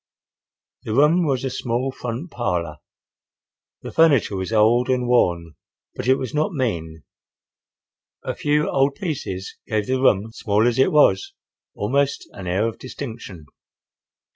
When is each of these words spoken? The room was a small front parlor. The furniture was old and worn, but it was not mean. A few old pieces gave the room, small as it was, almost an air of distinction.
The 0.81 0.95
room 0.95 1.27
was 1.27 1.43
a 1.43 1.51
small 1.51 1.91
front 1.91 2.31
parlor. 2.31 2.77
The 3.83 3.91
furniture 3.91 4.35
was 4.35 4.51
old 4.51 4.89
and 4.89 5.07
worn, 5.07 5.53
but 5.93 6.07
it 6.07 6.15
was 6.15 6.33
not 6.33 6.53
mean. 6.53 7.03
A 8.23 8.33
few 8.33 8.67
old 8.67 8.95
pieces 8.95 9.59
gave 9.67 9.85
the 9.85 10.01
room, 10.01 10.31
small 10.33 10.67
as 10.67 10.79
it 10.79 10.91
was, 10.91 11.35
almost 11.75 12.27
an 12.33 12.47
air 12.47 12.67
of 12.67 12.79
distinction. 12.79 13.45